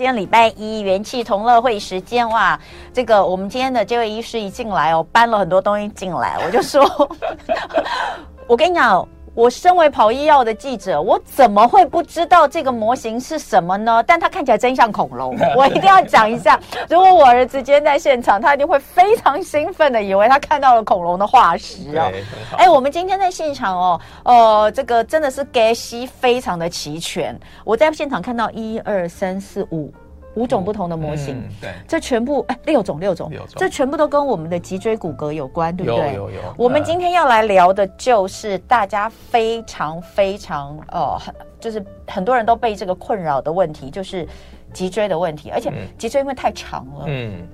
[0.00, 2.58] 今天礼拜一元气同乐会时间哇，
[2.90, 6.82] 这个我们今天的这位医师一进来哦，搬了很多东西进来，我就说，
[8.48, 9.06] 我跟你讲。
[9.34, 14.02] 我身为跑医药的记者，我怎么会不知道这个模型是什么呢？
[14.06, 16.58] 但它看起来真像恐龙， 我一定要讲一下。
[16.88, 22.10] 如果我儿子今天在现场，他一定会非常兴奋的，以为他看到了恐龙的化石哦。
[22.58, 27.38] 哎，我们今天在现场哦，呃，这个真的是给息非常的齐全。
[27.64, 29.92] 我在现场看到一二三四五。
[30.34, 36.14] 五种不同的模型，嗯、对，这全部哎，六种六种，六种，这全部都跟我们的脊椎骨骼有关，对不对？
[36.14, 36.40] 有有有。
[36.56, 41.18] 我们今天要来聊的就是大家非常非常呃，
[41.58, 44.26] 就是很多人都被这个困扰的问题，就是
[44.72, 47.46] 脊椎的问题，而且脊椎因为太长了，嗯，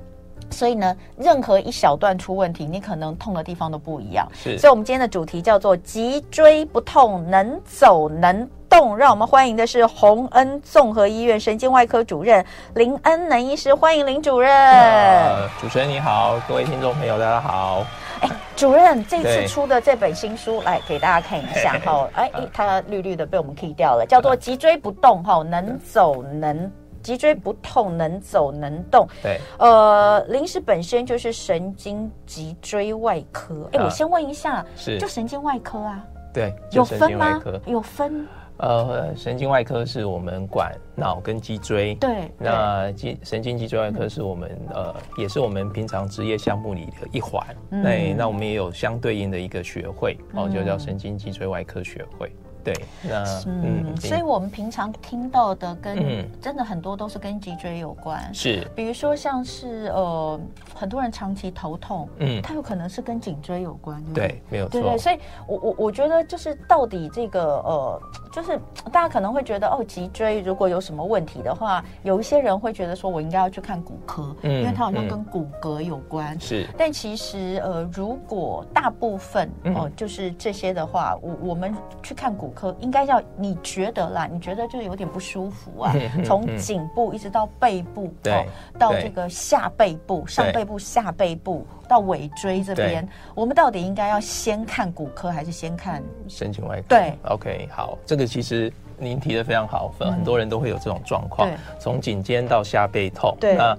[0.50, 4.26] 所以呢，任何一小段出问题，你可能痛的地方都不一样。
[4.34, 14.50] 是，所以我们今天的主题叫做脊椎不痛能走能动，让我们欢迎的是洪恩综合医院神经外科主任林恩能医师，欢迎林主任。
[14.50, 17.84] 呃，主持人你好，各位听众朋友大家好。
[18.20, 22.08] 哎，主任这次出的这本新书来给大家看一下 哈。
[22.14, 26.72] 哎，它绿绿的被我们 key 掉了，叫做脊椎不动哈，能走能
[27.06, 29.06] 脊椎不痛能走能动。
[29.22, 33.68] 对，呃，林氏本身就是神经脊椎外科。
[33.72, 36.04] 哎，我先问一下，是就神经外科啊？
[36.34, 37.40] 对，有分吗？
[37.64, 38.26] 有分。
[38.58, 47.46] 呃，神经外科是我们管脑跟脊椎，对，那脊神经脊椎外科是我们、嗯、呃，也是我们平常职业项目里的一环。
[47.68, 52.32] 那、嗯、那我们也有相对应的一个学会，哦，就叫神经脊椎外科学会。
[52.66, 60.40] 对，那嗯，嗯，所以我们平常听到的跟、嗯、真的很多都是跟脊椎有关，是，比如说像是呃，
[60.74, 68.58] 很多人长期头痛，嗯，它有可能是跟颈椎有关，对，对，没有错，对对，所以我我我觉得就是到底这个呃，就是
[68.90, 81.72] 大家可能会觉得哦，脊椎如果有什么问题的话，有一些人会觉得说我应该要去看骨科，嗯，因为它好像跟骨骼有关，嗯、是，但其实呃，如果大部分哦、呃、就是这些的话，我我们
[82.02, 82.52] 去看骨。
[82.56, 85.94] 可应该叫你觉得啦，你觉得就有点不舒服啊？
[86.24, 88.44] 从颈部一直到背部，对、哦，
[88.78, 96.84] 到这个下背部、上背部、下背部到尾椎这边，我们到底应该要先看骨科还是先看神经外科？
[96.88, 103.36] 对，OK，好，这个其实您提的非常好，很多人都会有这种状况，从颈肩到下背痛。
[103.38, 103.76] 对，那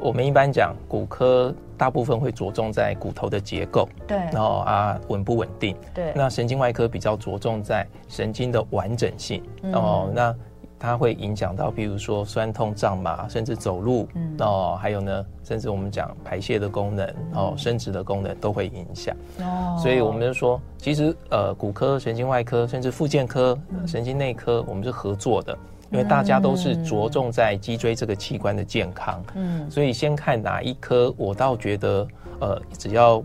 [0.00, 1.54] 我们一般讲骨科。
[1.80, 6.12] 大部分会着重在骨头的结构，对，然后啊稳不稳定，对。
[6.14, 10.36] 那神经外科比较着重在神经的完整性，嗯、哦，那
[10.78, 19.16] 它会影响到，比如说酸痛、胀麻，甚至走路，嗯，哦，还有呢，甚至我们讲排泄的功能，哦，生殖的功能都会影响。
[19.38, 25.56] 哦，所以我们就说，其实呃，骨科、神经外科，甚至复健科、神经内科，我们是合作的。
[25.90, 32.06] 因为大家都是着重在脊椎这个器官的健康，嗯，所以先看哪一科，我倒觉得，
[32.40, 33.22] 呃，只要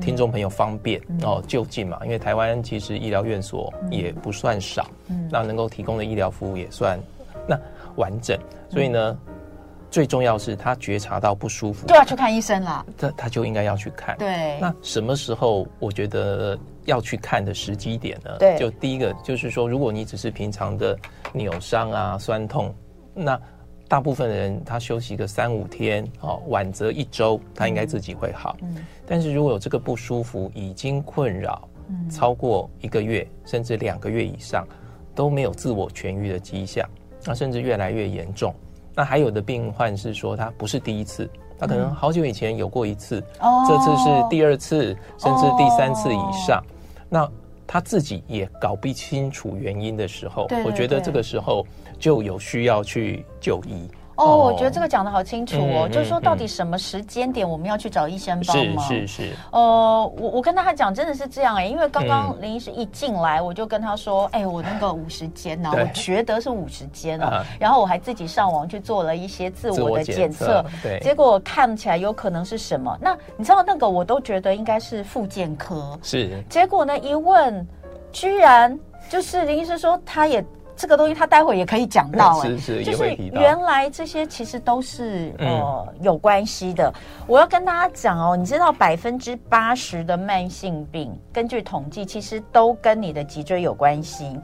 [0.00, 2.00] 听众朋友方便哦，就近嘛。
[2.04, 6.98] 因为台湾其实医疗院所也不算少，嗯，那能够提供的医疗服务也算
[7.46, 7.56] 那
[7.94, 8.36] 完整，
[8.68, 9.18] 所以呢，
[9.88, 12.84] 最重要是他觉察到不舒服，就要去看医生了。
[12.96, 14.58] 他他就应该要去看，对。
[14.60, 16.58] 那什么时候我觉得？
[16.88, 18.36] 要去看的时机点呢？
[18.38, 20.98] 对，就第一个就是说，如果你只是平常的
[21.34, 22.74] 扭伤啊、酸痛，
[23.14, 23.38] 那
[23.86, 28.56] 大部分的人他休息个三五天，哦，晚则一周，他应该自己会好。
[28.62, 28.84] 嗯。
[29.06, 31.68] 但是如果有这个不舒服已经困扰，
[32.10, 34.66] 超过一个月甚至两个月以上，
[35.14, 36.88] 都没有自我痊愈的迹象，
[37.24, 38.54] 那甚至越来越严重。
[38.94, 41.28] 那还有的病患是说他不是第一次，
[41.58, 46.64] 他可能好久以前有过一次，哦，这次是第二次，甚至第三次以上。
[47.08, 47.30] 那
[47.66, 51.66] 他自己也搞不清楚原因的时候，我觉得这个时候
[51.98, 53.88] 就有需要去就医。
[54.18, 58.84] 哦，哦，我觉得这个讲的好清楚哦，嗯、就是说到底什么时间点我们要去找医生帮忙？
[58.84, 59.32] 是是是。
[59.52, 72.98] 呃，我我跟他讲真的是这样哎、欸，因为刚刚林医师一进来，我就跟他说，哎、我那个五十肩呢，我觉得是五十肩哦，然后我还自己上网去做了一些自我的检测，对，结果看起来有可能是什么？
[73.00, 76.42] 那你知道那个我都觉得应该是复健科，是。
[76.48, 77.64] 结果呢一问，
[78.10, 78.76] 居然
[79.08, 80.44] 就是林医师说他也。
[80.78, 82.48] 这个东西他待会也可以讲到哎，
[82.84, 86.94] 就是原来这些其实都是呃有关系的。
[87.26, 94.38] 我要跟大家讲哦，你知道百分之八十的慢性病，根据统计，其实都跟你的脊椎有关系。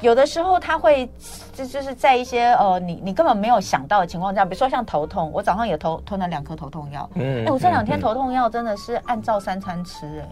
[0.00, 1.08] 有的时候他会
[1.52, 7.10] 就就是在一些呃你你根本没有想到的情况下，比如说像头痛，我早上也头吞了两颗头痛药。
[7.14, 10.28] 嗯，哎，我这两天头痛药真的是按照三餐吃哎。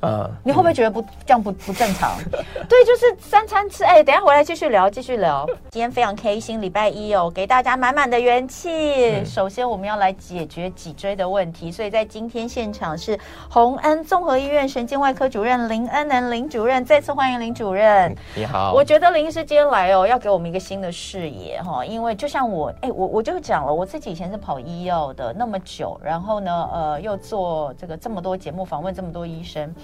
[0.00, 2.16] 嗯，你会不会觉得不这样不不正常？
[2.30, 3.82] 对，就是三餐吃。
[3.82, 5.44] 哎，等下回来继续聊，继续聊。
[5.70, 8.70] 今天非常开心，礼拜一哦，给大家满满的元气。
[8.70, 13.18] 嗯、首先，我们要来解决脊椎的问题，所以在今天现场是
[13.50, 18.14] 洪恩综合医院神经外科主任林恩能林主任，再次欢迎林主任。
[18.36, 29.74] 你好，我觉得林医师今天来哦，要给我们一个新的视野哈，因为就像我，哎，我我就讲了，我自己以前是跑医药的那么久，然后呢，呃，又做这个这么多节目访问这么多医生。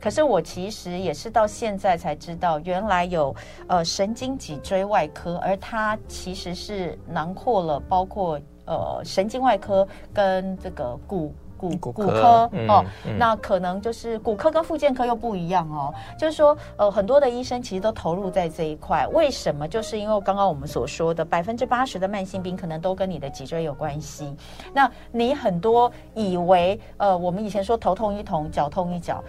[0.00, 3.34] 可是我其实也是到现在才知道，原来有
[3.66, 12.82] 呃神经脊椎外科，而它其实是囊括了包括呃神经外科跟这个骨骨骨科哦。
[13.18, 15.92] 那可能就是骨科跟复健科又不一样哦。
[16.18, 19.68] 就是说呃很多的医生其实都投入在这一块，为什么？
[19.68, 24.34] 就是因为刚刚我们所说的百分之八十的慢性病可能都跟你的脊椎有关系。
[24.72, 29.22] 那你很多以为呃我们以前说头痛医头，脚痛医脚。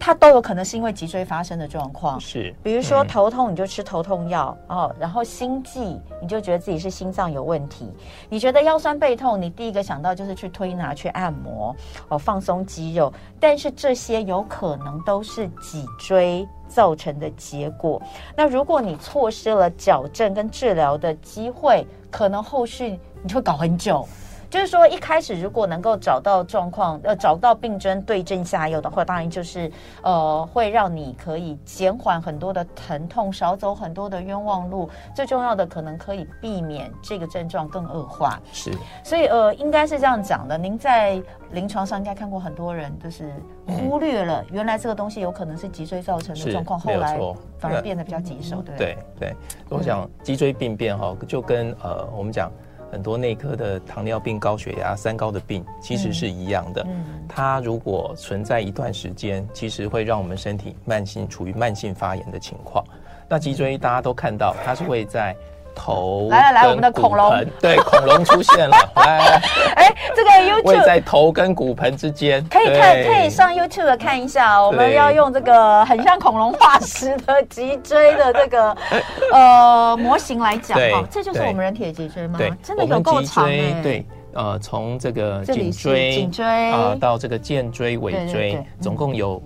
[0.00, 7.92] 它都有可能是因为脊椎发生的状况，是，比如说头痛你就吃头痛药哦，然后心悸你就觉得自己是心脏有问题，
[8.30, 11.76] 你觉得腰酸背痛，你第一个想到就是去推拿去按摩
[12.08, 18.00] 哦，放松肌肉，但是这些有可能都是脊椎造成的结果。
[18.34, 24.08] 那如果你错失了矫正跟治疗的机会，可能后续你就会搞很久。
[24.50, 29.70] 就是说，一开始如果能够找到状况，呃，找到病症，对症下药的话，当然就是，
[30.02, 34.90] 呃，会让你可以减缓很多的疼痛，少走很多的冤枉路。
[35.14, 38.40] 最重要的，可能可以避免这个症状更恶化。
[38.52, 38.72] 是，
[39.04, 40.58] 所以呃，应该是这样讲的。
[40.58, 41.22] 您在
[41.52, 43.32] 临床上应该看过很多人，就是
[43.68, 47.20] 忽略了原来这个东西有可能是脊椎造成的状况，后来
[47.60, 49.36] 反而变得比较棘手，对对对。
[49.68, 52.50] 我想脊椎病变哈，就跟呃，我们讲。
[52.90, 56.84] 很多内科的糖尿病、高血压、三高的病其实是一样的。
[56.88, 62.84] 嗯，它如果存在一段时间，其实会让我们身体慢性处于慢性发炎的情况。
[63.28, 65.36] 那脊椎大家都看到，它是会在。
[65.80, 69.40] 头来来来，我们的恐龙 对恐龙出现了， 来，
[69.76, 74.62] 哎，这个 YouTube 位在头跟骨盆之间，可以看，可以上 YouTube 看一下。
[74.62, 78.76] 我们要用这个很像恐龙化石的脊椎的这个
[79.32, 82.36] 呃模型来讲哈，这就是我们人体的脊椎吗？
[82.36, 83.80] 对，真的有够长哎。
[83.82, 84.04] 对，
[84.34, 89.42] 呃，从这个颈椎、颈椎啊到这个肩椎、尾椎，总共有。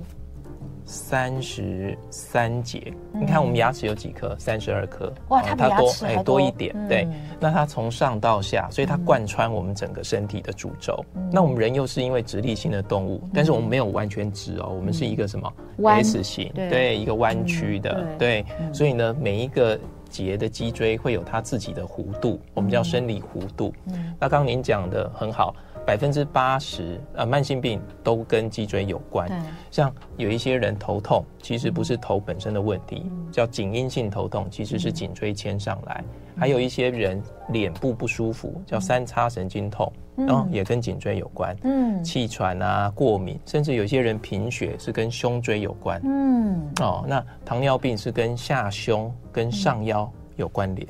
[0.86, 4.36] 三十三节，你看我们牙齿有几颗？
[4.38, 5.12] 三十二颗。
[5.28, 6.75] 哇，它多哎多一点。
[6.88, 7.08] 对，
[7.40, 11.04] 那它从上到下，所以它贯穿我们整个身体的主轴。
[11.32, 15.52] 那我们人又是因为直立性的动物，但是我们没有完全直哦，我们是一个什么
[15.82, 16.52] S 型？
[16.54, 18.06] 对，一个弯曲的。
[18.19, 19.78] 对，所以呢，每一个
[20.10, 23.72] 节的脊椎会有它自己的弧度，我们叫生理弧度。
[24.20, 25.54] 那刚刚您讲的很好。
[25.86, 29.28] 百分之八十呃，慢性病都跟脊椎有关。
[29.70, 36.02] 像有一些人头痛，其实不是头本身的问题，嗯、叫颈因性头痛，其实是颈椎牵上来。
[36.34, 41.56] 嗯、还有一些人脸部不舒服，叫三叉神经痛，然后、也跟颈椎有关。
[41.62, 46.00] 嗯，气喘啊，过敏，甚至有些人贫血是跟胸椎有关。
[46.04, 50.88] 嗯，哦，那糖尿病是跟下胸跟上腰有关联。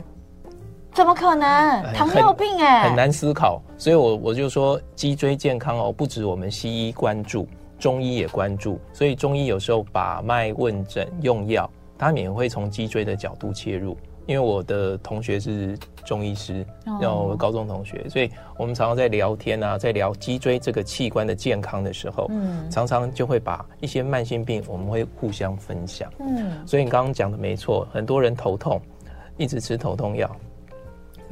[0.94, 1.82] 怎么可能？
[1.92, 3.60] 糖尿病哎、欸，很难思考。
[3.76, 7.46] 所以我我就说，脊椎健康哦，不止我们西医关注，
[7.78, 8.80] 中医也关注。
[8.92, 11.68] 所以中医有时候把脉问诊用药，
[11.98, 13.96] 他们也会从脊椎的角度切入。
[14.26, 16.64] 因为我的同学是中医师，
[16.98, 26.10] 然后我高中同学，所以我们常常在聊天啊，在聊脊椎这个器官的健康的时候，嗯，常常就会把一些慢性病，我们会互相分享。
[26.20, 28.80] 嗯，所以你刚刚讲的没错，很多人头痛，
[29.36, 30.34] 一直吃头痛药。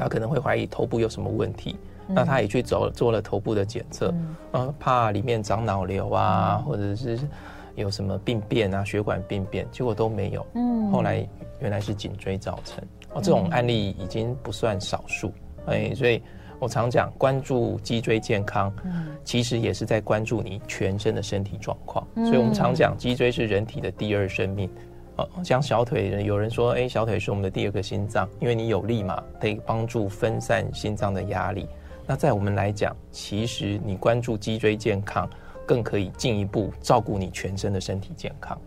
[0.03, 1.77] 他可能会怀疑头部有什么问题，
[2.09, 7.19] 嗯、那他也去走做了头部的检测，嗯、啊，怕里面长脑瘤啊，嗯、或者是
[7.77, 10.45] 有什么病变啊，血管病变，结果都没有。
[10.55, 11.27] 嗯，后来
[11.61, 12.83] 原来是颈椎造成。
[13.15, 15.33] 哦，这种案例已经不算少数。
[15.67, 16.21] 嗯、哎，所以
[16.59, 22.05] 我常讲，关注脊椎健康，嗯、其实也是在关注你全身的身体状况。
[22.17, 24.69] 嗯、所以我们常讲，脊椎是人体的第二生命。
[25.17, 31.69] 哦，像小腿，有人说，哎，小腿是我们的第二个心脏，因为你有力嘛，可以帮助分散心脏的压力。
[32.07, 35.29] 那在我们来讲，其实你关注脊椎健康，
[35.67, 38.59] 更可以进一步照顾你全身的身体健康。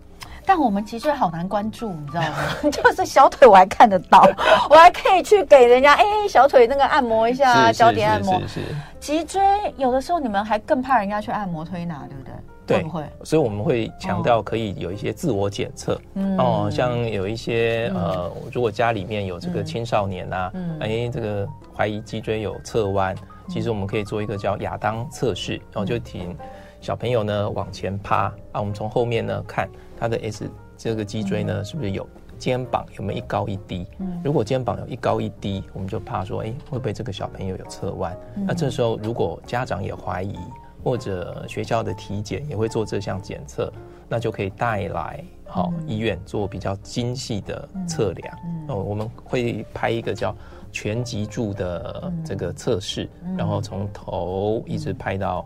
[0.48, 2.38] 但我们脊椎好难关注，你知道吗？
[2.72, 4.22] 就是小腿我还看得到，
[4.70, 8.40] 我还可以去给人家哎小腿那个按摩一下，脚底按摩。
[8.42, 8.76] 是是，是，是。
[9.00, 9.42] 脊椎
[9.76, 12.32] 有的时候你们还更怕人家去按摩推拿，对不对？
[12.68, 12.86] 对，
[13.24, 16.00] 所以我们会强调可以有一些自我检测。
[16.38, 23.16] 哦，像有一些呃，如果家里面有这个青少年呐，哎，这个怀疑脊椎有侧弯，
[23.48, 26.36] 其实我们可以做一个叫亚当测试，然后就请
[26.82, 29.70] 小朋友呢往前趴啊，我们从后面呢看
[30.00, 32.08] 他的 S 这个脊椎呢是不是有
[32.38, 33.88] 肩膀有没有一高一低？
[34.00, 38.18] 嗯，如果肩膀有一高一低，我们就怕说，哎，会不会这个小朋友有侧弯？
[38.36, 40.36] 那这时候如果家长也怀疑，
[40.86, 43.74] 或者学校的体检也会做这项检测，
[44.08, 48.38] 那就可以带来好医院做比较精细的测量。
[48.68, 50.36] 哦，我们会拍一个叫
[50.72, 55.44] 全脊柱的这个测试，然后从头一直拍到。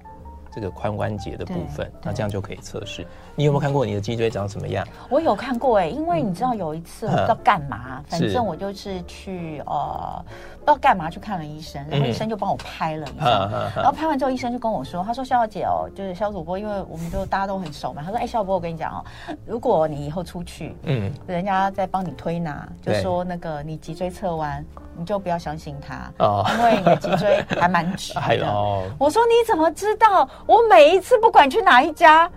[0.51, 3.05] 这个髋关节的部分，那这样就可以测试。
[3.35, 4.85] 你有没有看过你的脊椎长什么样？
[5.09, 10.25] 我有看过哎、欸，因为你知道有一次我不知道干嘛，反正我就是去呃
[10.59, 19.05] 不知道干嘛去看了医生，然后医生就帮我拍了一下，然后拍完之后医生就跟我说，他说肖小姐哦，就是肖主播，因为我们就大家都很熟嘛，他说哎肖主播我跟你讲哦，
[19.45, 24.65] 如果你以后出去，嗯，人家在帮你推拿，就说那个你脊椎侧弯。
[24.99, 28.45] 你就不要相信他哦，因为你的脊椎还蛮直的。
[28.99, 30.27] 我说你怎么知道？
[30.45, 32.29] 我每一次不管去哪一家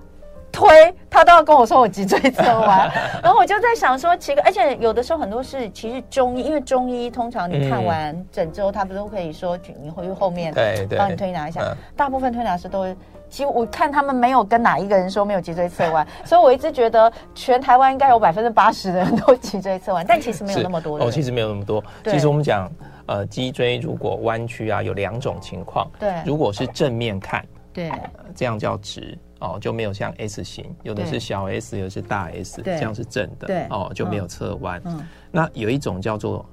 [0.53, 2.91] 推，他都要跟我说我脊椎侧弯。
[3.23, 11.75] 然后我就在想说奇怪，而且有的时候很多是其实中医，因为中医通常你看完诊之后，他不都可以说你回去后面对帮你推拿一下。
[11.97, 12.87] 大部分推拿师都。
[13.33, 21.07] 其实我看他们没有跟哪一个人说没有脊椎侧弯， 所以我一直觉得全台湾应该有百分之八十的人都脊椎侧弯，但其实没有那么多的。
[21.07, 21.83] 哦，其实没有那么多。
[22.05, 22.71] 其实我们讲，
[23.07, 25.91] 呃，脊椎如果弯曲啊，有两种情况。
[25.99, 26.13] 对。
[26.27, 27.91] 如果是正面看，对，
[28.37, 33.47] 这样叫直哦，就没有像 S 型，有的是小 S，有的是大 S，这样是正的。
[33.47, 33.67] 对。
[33.71, 34.79] 哦，就没有侧弯。
[34.85, 35.09] 嗯。
[35.31, 36.45] 那有一种叫做。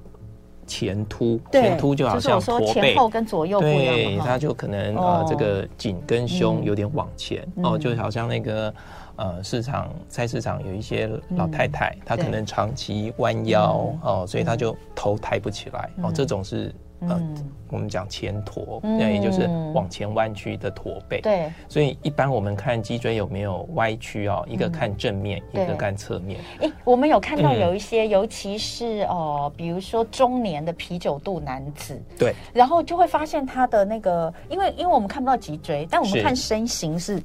[0.70, 8.72] 前凸，前凸就好像驼背，就是、前后跟左右不一样，对，它就可能、哦、呃，这个颈跟胸有点往前、嗯、哦，就好像那个
[9.16, 16.72] 呃，市场菜市场有一些老太太，她、嗯、可能长期弯腰、嗯、哦，所以她就头抬不起来、嗯、哦，这种是。
[17.08, 21.20] 呃、嗯，我们讲前驼，那、嗯、也就是往前弯曲的驼背。
[21.20, 26.40] 对，所以一般我们看脊椎有没有歪曲哦，一个看正面，嗯、一个看侧面。
[26.60, 37.22] 哎、欸，我们有看到有一些，嗯、尤其是哦、呃，比如说中年的啤酒肚男子，对，然后就会发现他的那个，因为因为我们看不到脊椎，但我们看身形是。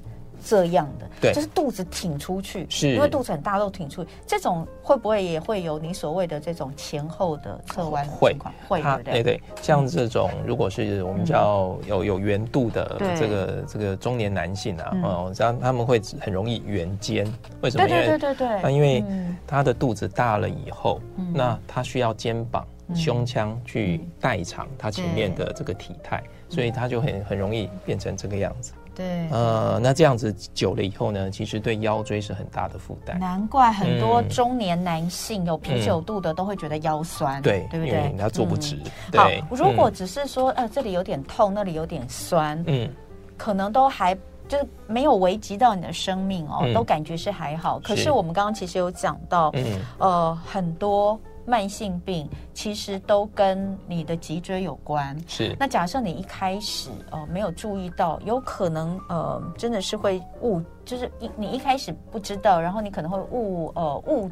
[0.47, 4.09] 这样的，对，就是肚子挺出去，是因为肚子很大，都挺出去。
[4.27, 8.05] 这种会不会也会有你所谓的这种前后的侧弯？
[8.05, 8.37] 会，
[8.67, 9.13] 会，对不对？
[9.13, 17.25] 对对，像这种，如果是我们叫有有圆肚的这个这个中年男性啊，哦，这样他们会很容易圆肩。
[17.61, 17.87] 为什么？
[17.87, 18.61] 对对对对对。
[18.61, 19.03] 那因为
[19.47, 21.01] 他的肚子大了以后，
[21.33, 28.73] 那他需要肩膀、胸腔去代偿他前面的这个体态，所以他就很很容易变成这个样子。
[28.95, 33.19] 对，呃，那这样子久了以后呢，其实对腰椎是很大的负担。
[33.19, 38.15] 难怪很多中年男性有啤酒肚的都会觉得腰酸，对，对不对？
[38.17, 38.79] 他坐不直。
[39.13, 42.89] 好，如果只是说，呃，这里有点痛，那里有点酸，嗯，
[43.37, 44.15] 可能都还
[44.47, 47.79] 就是没有危及到你的生命哦，都感觉是还好。
[47.79, 49.65] 可是我们刚刚其实有讲到，嗯，
[49.97, 51.19] 呃，很多。
[51.45, 55.17] 慢性病其实都跟你的脊椎有关。
[55.27, 55.55] 是。
[55.59, 64.29] 那假设你一开始呃没有注意到，有可能呃真的是会误，就是一你一开始不知道，然后你可能会误呃误，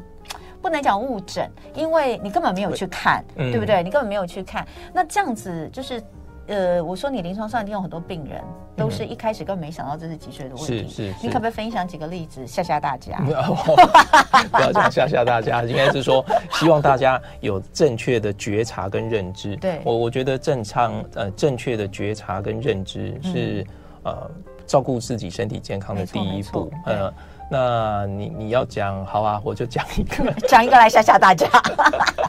[0.60, 3.82] 不能讲误诊，因为你根本没有去看，对，对不对？
[3.82, 4.66] 你根本没有去看。
[4.92, 6.02] 那这样子就是。
[6.46, 8.42] 呃，我说你临床上一定有很多病人，
[8.76, 10.88] 都是一开始根本没想到这是脊椎的问题。
[10.88, 13.18] 是是，是，你可不可以分享几个例子吓吓大家？
[14.52, 19.56] 不要讲吓吓大家，应该是说希望大家有正确的觉察跟认知。
[19.56, 23.66] 对，我我觉得正常呃正确的觉察跟认知是、
[24.04, 24.30] 嗯、呃
[24.66, 26.70] 照顾自己身体健康的第一步。
[26.86, 27.12] 呃。
[27.54, 31.48] 那你你要讲好啊，我就讲一个， 讲一个来吓吓大家。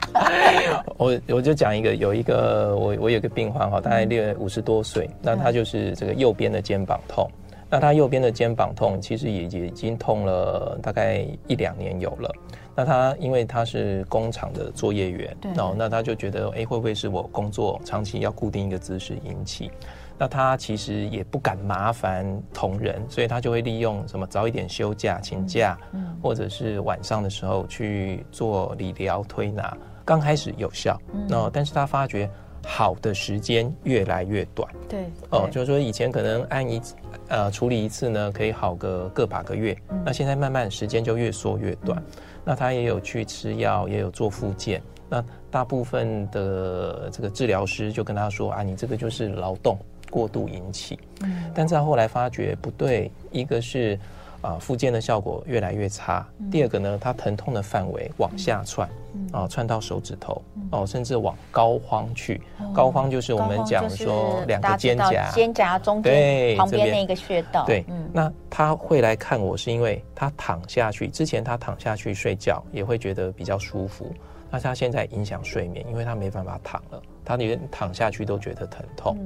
[0.98, 7.28] 我我就讲一个，有一个我我有个病患哈，大概六五十多岁，那他就是这个右边的肩膀痛。
[7.72, 12.32] 那他右边的肩膀痛，其实也也已经痛了大概一两年有了。
[12.76, 19.72] 那他因为他是工厂的作业员，然后那他就觉得，哎，会不会是我工作长期要固定一个姿势引起？
[20.18, 29.76] 那他其实也不敢麻烦同仁，所以他就会利用什么早一点休假请假，嗯，或者是晚上的时候去做理疗推拿。
[30.06, 32.30] 刚开始有效，那但是他发觉
[32.64, 34.72] 好的时间越来越短。
[34.88, 36.96] 对，哦，就是说以前可能按一次
[37.28, 42.02] 呃处理一次呢，可以好个个把个月，那现在慢慢时间就越缩越短。
[42.44, 44.80] 那他也有去吃药，也有做复健。
[45.10, 49.78] 那大部分的这个治疗师就跟他说啊，你这个就是劳动
[50.16, 54.00] 过度引起，嗯，但是他后来发觉不对，一个是，
[54.40, 56.26] 啊，复健的效果越来越差。
[56.50, 58.90] 第二个呢，它疼痛的范围往下窜，
[59.34, 60.42] 啊，窜到手指头，
[60.72, 62.42] 哦，甚至往高肓去。
[62.74, 67.66] 高肓就是我们讲说两个肩胛，肩胛中间对旁边那个穴道。
[67.66, 74.14] 对，那他会来看我是因为他躺下去之前，他躺下去睡觉也会觉得比较舒服。
[74.50, 79.18] 那他现在影响睡眠，因为他没办法躺了，他连躺下去都觉得疼痛，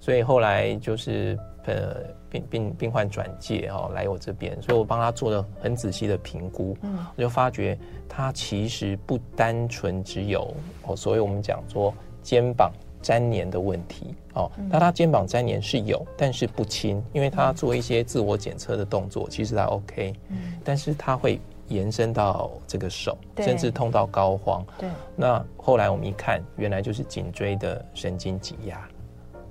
[0.00, 1.96] 所以后来就是呃。
[2.28, 28.86] 病病病患转介哦，来我这边，所以我帮他做了很仔细的评估，嗯，我就发觉他其实不单纯只有哦，所以我们讲说肩膀粘连的问题哦，那他肩膀粘连是有，但是不轻，因为他做一些自我检测的动作，其实他 OK，嗯，但是他会延伸到这个手，甚至痛到膏肓，对，那后来我们一看，原来就是颈椎的神经挤压。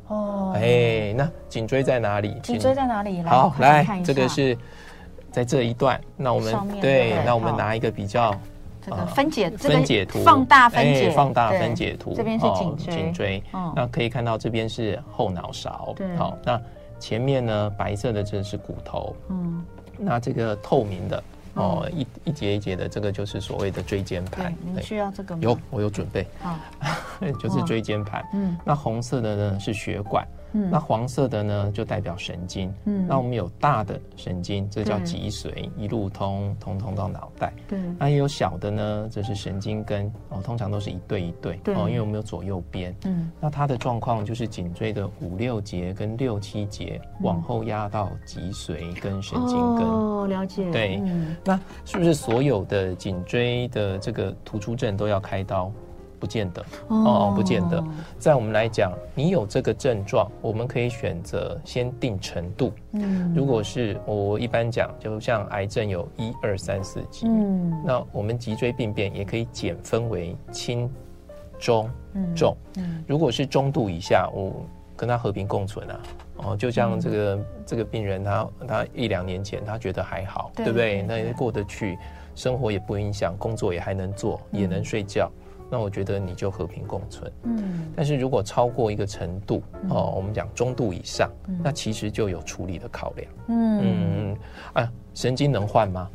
[0.07, 2.39] 哦，哎，那颈椎在哪里？
[2.43, 3.21] 颈椎在哪里？
[3.23, 4.57] 好，来，这个是
[5.31, 5.99] 在这一段。
[6.15, 8.35] 那我们对，那我们拿一个比较
[8.81, 12.13] 这个分解分解图，放大分解，放大分解图。
[12.15, 13.43] 这边是颈椎，颈椎。
[13.75, 15.95] 那可以看到这边是后脑勺。
[16.17, 16.61] 好，那
[16.99, 19.15] 前面呢，白色的这是骨头。
[19.29, 19.63] 嗯，
[19.97, 21.23] 那这个透明的。
[21.55, 24.53] 哦，一一节一节的，这个就是所谓的椎间盘。
[24.61, 25.41] 你需要这个吗？
[25.41, 26.25] 有，我有准备。
[26.39, 26.57] 好，
[27.39, 28.23] 就是椎间盘。
[28.33, 30.25] 嗯，那红色的呢是血管。
[30.27, 32.73] 嗯，那黄色的呢，就代表神经。
[32.85, 37.53] 嗯，那我们有大的神经，这叫脊髓，一路通通通到脑袋。
[37.67, 40.11] 对，那也有小的呢，这是神经根。
[40.29, 41.57] 哦，通常都是一对一对。
[41.63, 42.95] 对，哦，因为我们有左右边。
[43.05, 49.85] 嗯，那它的状况就是颈椎的五六节跟六七节往后压到脊髓跟神经根。
[49.85, 50.71] 哦，了解。
[50.71, 51.01] 对，
[51.43, 55.71] 那是不是所有的颈椎的这个突出症都要开刀？
[56.25, 57.83] 不见得哦，不见得。
[58.17, 62.73] 在我们来讲，你有这个症状，我们可以选择先定程度。
[62.93, 70.91] 嗯，如果是我一般讲，就像癌症有一二三四级，嗯，那我们脊椎病变也可以减分为轻、
[71.59, 71.87] 中、
[72.35, 72.57] 重。
[72.77, 74.65] 嗯，如果是中度以下，我
[74.95, 75.99] 跟他和平共存啊。
[76.37, 81.03] 哦，就像这个这个病人，他他一两年前他觉得还好，对不对？
[81.03, 81.97] 那也过得去，
[82.33, 85.31] 生活也不影响，工作也还能做，也能睡觉。
[85.69, 91.29] 那我觉得你就和平共存，嗯，但是如果超过一个程度，哦，我们讲中度以上，
[91.63, 93.81] 那其实就有处理的考量，嗯。
[93.83, 94.37] 嗯，
[94.73, 96.09] 啊，神经能换吗？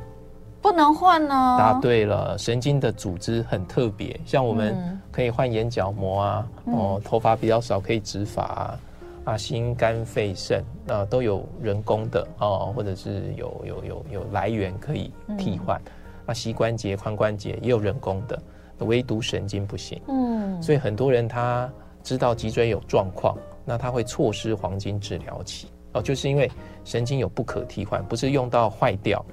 [0.62, 1.56] 不能换呢。
[1.58, 8.80] 答对了，神经的组织很特别，像我们可以换眼角膜啊，哦，头发比较少可以植发啊，
[9.24, 15.80] 啊，心肝肺肾啊都有人工的哦，或者是有有有有来源可以替换，
[16.26, 18.40] 啊，膝关节、髋关节也有人工的。
[18.84, 21.70] 唯独神经不行，嗯，所以很多人他
[22.02, 25.68] 知道脊椎有状况，那他会错失黄金治疗期。
[25.92, 26.48] 哦，就是因为
[26.84, 29.24] 神经有不可替换，不是用到坏掉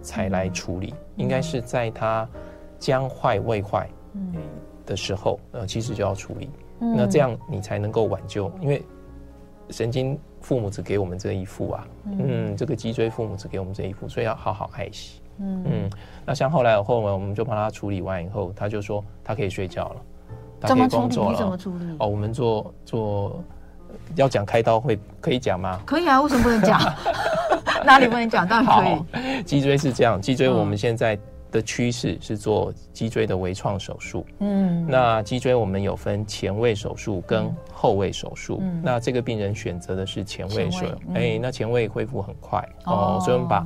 [0.00, 2.26] 才来处理，嗯、应该是在他
[2.78, 3.86] 将坏未坏
[4.86, 6.48] 的时候，呃，其实就要处理，
[6.80, 8.82] 嗯、那这样你才能够挽救，因为
[9.68, 15.20] 神经父母只给我们这一副啊，嗯，嗯，这个脊椎父母只给我们这一副，所以要好好爱惜。
[15.38, 15.90] 嗯嗯，
[16.24, 19.96] 那像后来后来我们就帮他处理完以后，他就说他可以睡觉了，
[20.60, 21.38] 他可以工作了。
[21.38, 21.84] 怎么处理？
[21.98, 23.42] 哦，我们做做
[24.14, 25.80] 要讲开刀会可以讲吗？
[25.84, 26.80] 可以啊，为什么不能讲？
[27.84, 28.46] 哪里不能讲？
[28.46, 29.42] 当然可以。
[29.42, 31.18] 脊椎是这样，脊椎我们现在
[31.52, 34.26] 的趋势是做脊椎的微创手术。
[34.40, 38.58] 嗯，那脊椎我们有分前位手术跟后位手术。
[38.62, 40.94] 嗯，那这个病人选择的是前位手术。
[41.14, 43.64] 哎，那前位恢复很快哦，所以我们把。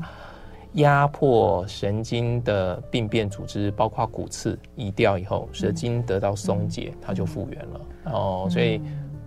[0.74, 7.80] 压迫神经的病变组织，包括骨刺移掉以后，神经得到松解，它就复原了。
[8.12, 8.80] 哦，所以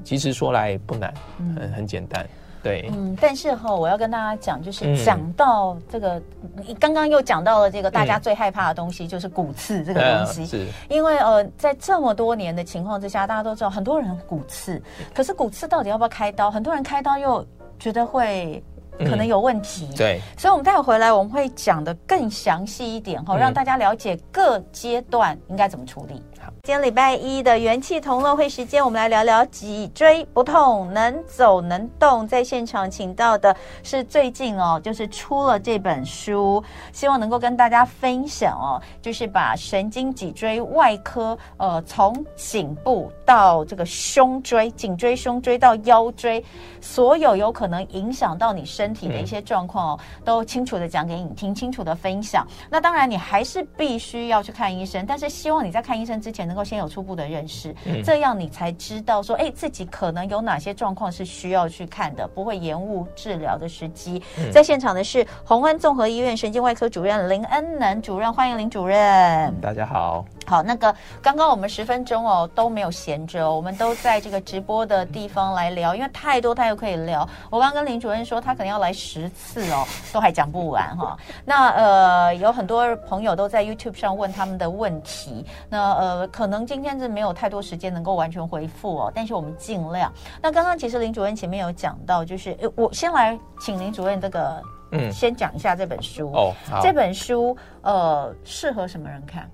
[0.06, 1.14] 其实说来不难，
[1.60, 2.26] 很很简单。
[2.64, 6.22] 对，嗯，但是哈，我要跟大家讲，就是讲到这个，
[6.66, 10.46] 你刚刚又讲到了这个大家最害怕的东西，就是骨刺这个东西。
[10.46, 14.82] 是，因为呃，在这么多年的情况之下，大家都知道很多人骨刺，
[15.14, 16.50] 可是骨刺到底要不要开刀？
[16.50, 17.46] 很多人开刀又
[17.78, 18.64] 觉得会。
[19.00, 26.22] 可能有问题，嗯、对，所以，我们待会回来，我们会讲的更详细一点哈，让大家了解各阶段应该怎么处理。
[26.64, 32.26] 今天礼拜一的元气同乐会时间，我们来聊聊脊椎不痛能走能动。
[32.26, 33.54] 在现场请到的
[33.84, 46.42] 是最近哦，就是出了这本书，希望能够跟大家分享哦，就是把神经脊椎外科，呃，从颈部到这个胸椎、颈椎、胸椎到腰椎，
[46.80, 48.94] 所有有可能影响到你身。
[48.94, 52.46] 体的一些状况哦，都清楚的讲给你听，清楚的分享。
[52.70, 64.22] 那当然，你还是必须要去看医生，但是希望你在看医生之前，能够先有初步的认识，这样你才知道说，哎，自己可能有哪些状况是需要去看的，不会延误治疗的时机。
[64.52, 69.54] 在现场的是红安综合医院神经外科主任林恩能主任，欢迎林主任。
[69.62, 70.26] 大家好。
[70.46, 77.28] 好，那个刚刚我们十分钟哦都没有闲着，我们都在这个直播的地方来聊，因为太多太多可以聊。
[77.50, 81.18] 我刚刚跟林主任说，他可能要来十次哦，都还讲不完哈。
[81.46, 90.12] 那呃，有很多朋友都在 YouTube 上问他们的问题，那呃，可能今天是没有太多时间能够完全回复哦，但是我们尽量。
[90.42, 99.50] 那刚刚其实林主任前面有讲到，就是我先来请林主任这个，嗯，先讲一下这本书哦，这本书呃适合什么人看？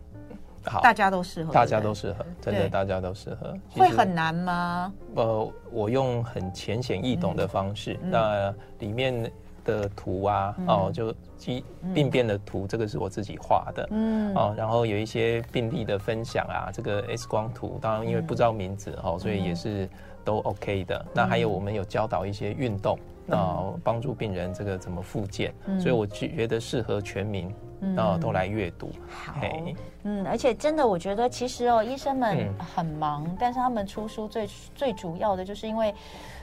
[0.66, 3.56] 好，大家都适合，大家都适合，真的大家都适合。
[3.72, 4.94] 会很难吗？
[5.16, 9.32] 呃，我用很浅显易懂的方式，嗯、那里面
[9.64, 19.90] 的图啊，嗯、哦，就疾病变的图，这个是我自己画的，嗯，哦，然后有一些病例的分享啊，这个 X 光图，当然因为不知道名字哦，所以也是
[20.26, 20.98] 都 OK 的。
[20.98, 27.54] 嗯、那还有我们有教导一些运动，啊，帮助病人这个怎么复健，嗯、所以我觉得适合全民。
[27.98, 28.92] 哦，都来阅读。
[29.10, 29.34] 好，
[30.04, 35.94] 嗯，而且真的，我觉得其实哦，医生们很忙，嗯、但是他们出书最最主要的就是因为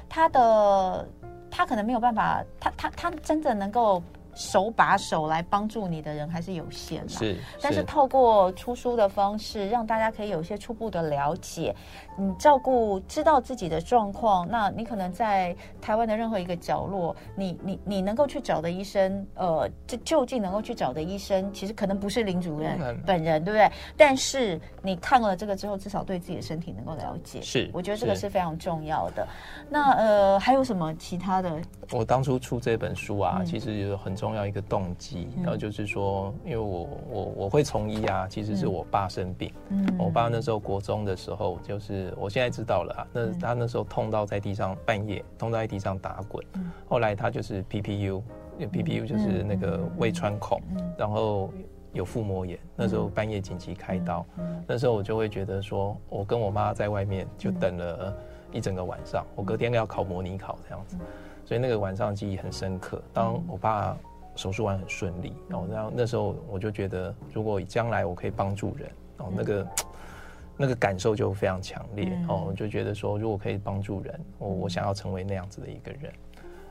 [0.09, 1.09] 他的
[1.51, 4.03] 他可能没有办法，他他他真的能够。
[4.37, 7.37] 手把手来帮助你的人还是有限的，是。
[7.61, 11.75] 但是透过出书的方式，让大家可以有一些初步的了解，
[12.19, 23.71] 你照顾知道自己的状况，那你可能在台湾的任何一个角落，你你你能够去找的医生，呃，这就近能够去找的医生，其实可能不是林主任本人，对不对？
[23.97, 27.71] 但是你看了这个之后，至少对自己的身体能够了解，是。
[27.73, 29.27] 我觉得这个是非常重要的。
[29.71, 31.59] 那呃，还有什么其他的？
[31.91, 34.26] 我当初出这本书啊，嗯、其实有很重。
[34.27, 39.53] 重要一个动机，然后就是说，因为我我我会从医啊，其实是我爸生病。
[39.69, 46.45] 嗯，我爸那时候国中的时候，就是我现在知道了啊，那他那时候痛到在地上半夜痛到在地上打滚。
[46.89, 50.61] 后来他就是 PPU，PPU 就是那个胃穿孔，
[50.99, 51.51] 然后
[51.93, 52.59] 有腹膜炎。
[52.75, 54.27] 那时候半夜紧急开刀，
[54.67, 58.13] 那时候我就会觉得说，我跟我妈在外面就等了
[58.51, 60.97] 一整个晚上，我隔天要考模拟考这样子，
[61.45, 63.01] 所以那个晚上记忆很深刻。
[63.13, 63.97] 当我爸。
[64.37, 69.67] 手术完很顺利，然后然后那时候我就觉得，如果将来我可以帮助人，哦，那个
[70.59, 76.13] 那个感受就非常强烈，哦，我就觉得说，如果可以帮助人，我我想要成为那样子的一个人。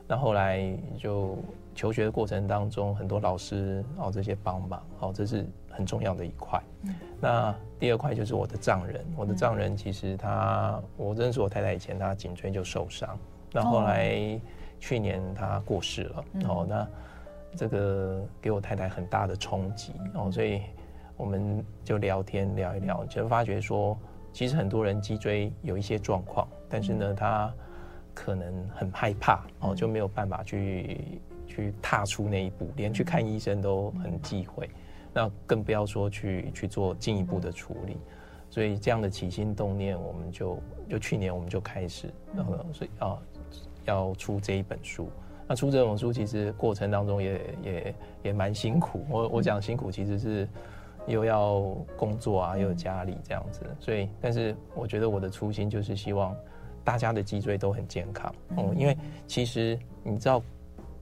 [0.08, 1.36] 那后来就
[1.74, 6.62] 求学的过程当中，很多老师哦这些帮忙，哦，这是很重要的一块。
[7.20, 13.18] 那第二块就是我的丈人，我的丈人其实他，我认识我太太以前，他颈椎就受伤，
[13.52, 14.40] 那后来
[14.78, 16.88] 去年他过世了，哦，那。
[17.56, 20.60] 这个给我太太很大的冲击哦，所以
[21.16, 23.96] 我们就聊天聊一聊，就发觉说，
[24.32, 27.52] 其实很多人脊椎有一些状况，但是呢，他
[28.12, 34.68] 可能很害怕哦，就没有办法去去踏出那一步，连去看医生都很忌讳，
[35.14, 37.96] 那更不要说去去做进一步的处理。
[38.48, 43.18] 所以这样的起心动念，我们就就去年我们就开始，然后所以啊
[43.84, 45.10] 要出这一本书。
[45.48, 49.04] 那出这本书其实过程当中也也也蛮辛苦。
[49.08, 50.48] 我我讲辛苦其实是
[51.06, 51.60] 又要
[51.96, 53.60] 工作啊，又有家里这样子。
[53.78, 56.34] 所以，但是我觉得我的初心就是希望
[56.82, 58.34] 大家的脊椎都很健康。
[58.56, 60.42] 嗯，因为其实你知道，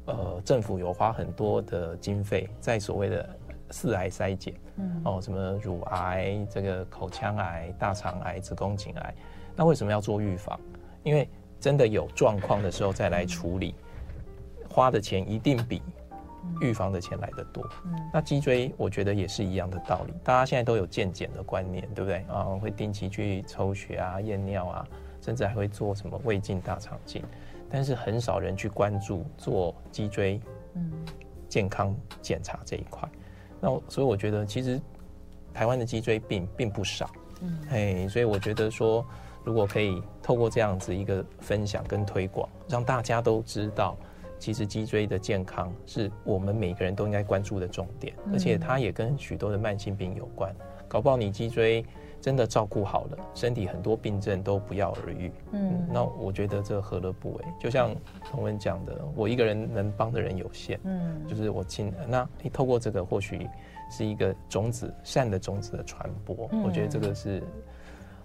[0.06, 3.26] 呃，政府有花很多的经费在所谓的
[3.70, 9.14] 四癌筛检，嗯，哦，什么乳癌、这个口腔癌、大肠癌、子宫颈癌。
[9.56, 10.60] 那为什么要做预防？
[11.02, 11.26] 因为
[11.58, 13.74] 真的有状况的时候再来处理。
[14.74, 15.80] 花的钱一定比
[16.60, 17.64] 预防的钱来得多。
[17.84, 20.12] 嗯，那脊椎我觉得也是一样的道理。
[20.24, 22.42] 大家现在都有健检的观念，对不对啊？
[22.60, 24.84] 会定期去抽血啊、验尿啊，
[25.20, 27.22] 甚至还会做什么胃镜、大肠镜，
[27.70, 30.40] 但是很少人去关注做脊椎
[30.74, 30.90] 嗯
[31.48, 33.08] 健康检查这一块。
[33.60, 34.80] 那所以我觉得其实
[35.52, 37.08] 台湾的脊椎病并不少。
[37.42, 39.06] 嗯，哎，所以我觉得说，
[39.44, 43.96] 如果可以透过这样子一个分享跟推广，让大家都知道。
[44.44, 50.54] 其实脊椎的健康是我们每个人都应该关注的重点，而且它也跟许多的慢性病有关。
[50.86, 51.82] 搞不好你脊椎
[52.20, 55.32] 真的照顾好了，身体很多病症都不药而愈。
[55.52, 57.44] 嗯，那我觉得这何乐不为？
[57.58, 57.96] 就像
[58.30, 60.78] 同文讲的，我一个人能帮的人有限。
[60.84, 63.48] 嗯，就是我亲，那你透过这个，或许
[63.90, 66.50] 是一个种子，善的种子的传播。
[66.62, 67.42] 我觉得这个是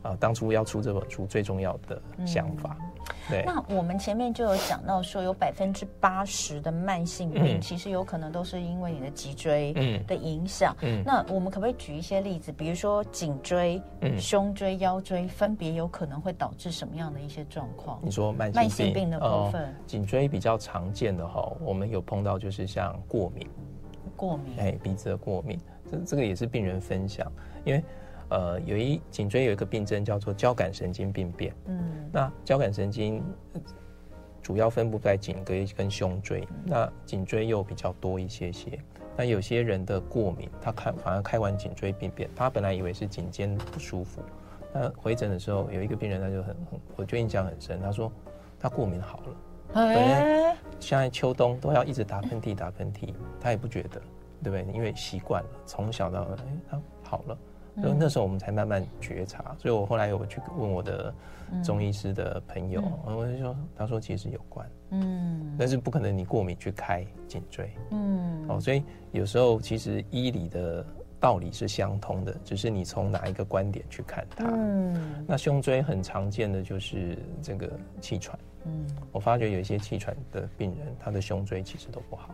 [0.01, 2.77] 啊，当初要出这本书最重要的想法。
[2.79, 2.85] 嗯、
[3.29, 9.73] 对，那我们前面就有讲到说，有百分之八十的慢性病，嗯、其实有可能都是因为你的脊椎
[10.07, 10.75] 的影响。
[10.81, 17.99] 嗯，那我们可不可以举一些例子，比如说颈椎、嗯、胸椎、腰椎，分别有可能会导致什么样的一些状况？
[18.01, 23.47] 你说慢性病，慢性病的部分，颈椎比较常见的哈，我们有碰到就是像过敏，
[24.15, 25.59] 过敏，哎，鼻子的过敏，
[25.89, 27.29] 这这个也是病人分享，
[27.65, 27.83] 因为。
[28.29, 31.53] 呃，有一颈椎有一个病症叫做交感神经病变。
[31.65, 33.23] 嗯，那交感神经
[34.41, 38.79] 主要分布在颈椎跟胸椎，嗯、那颈椎又比较多一些些。
[39.17, 44.21] 那有些人的过敏，他看反而开完颈椎病变，他本来以为是颈肩不舒服，
[44.73, 48.09] 那回诊的时候有一个病人他就很很，我觉得印象很深，他说
[48.59, 49.35] 他过敏好了，
[49.73, 54.01] 本来现在秋冬都要一直打喷嚏打喷嚏，他也不觉得，
[54.41, 54.65] 对不对？
[54.73, 57.37] 因为习惯了，从小到大，哎，他好了。
[57.81, 61.13] 所以那时候我们才慢慢觉察，所以我后来有去问我的
[61.63, 70.85] 中医师的朋友，嗯、我就说，他说其实有关，嗯，但是不可能你过敏去开颈椎，嗯，哦，所以有时候其实医理的
[71.19, 74.45] 道理是相通的，只是你从哪一个观点去看它。
[74.47, 82.33] 嗯，那胸椎很常见的就是这个气喘，嗯，我发觉有一些气喘的病人，他的胸椎其实都不好，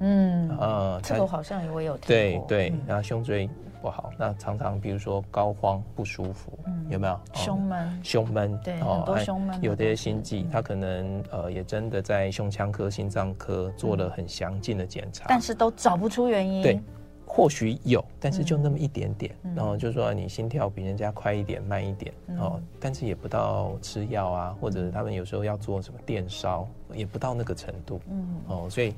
[0.00, 3.48] 嗯，啊，这个好像我有听过，对对，然后胸椎。
[3.82, 8.00] 不好，那常常比如说高肓不舒服，嗯、有没有胸闷？
[8.04, 9.58] 胸闷，对，哦、很多胸闷。
[9.62, 16.62] 有的心悸，他可能呃也真的在胸腔科、心脏科做了很详尽的检查，但是都找不出原因。
[16.62, 16.78] 对，
[17.24, 19.34] 或许有，但是就那么一点点。
[19.44, 27.98] 嗯、然后就说你心跳比人家快一点、慢一点，哦，嗯、但是也不到吃药啊，或者他们有时候要做什么电烧，也不到那个程度。
[28.10, 28.94] 嗯，哦，所以